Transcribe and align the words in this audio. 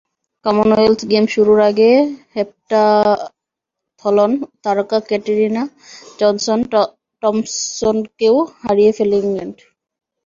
Commonwealth 0.45 1.01
Games 1.11 1.31
শুরুর 1.35 1.59
আগে 1.69 1.91
heptathlon 2.35 4.31
তারকা 4.63 4.97
ক্যাটারিনা 5.09 5.63
জনসন-টম্পসনকেও 6.19 7.45
হারিয়ে 8.61 8.91
ফেলে 8.97 9.15
ইংল্যান্ড। 9.21 9.57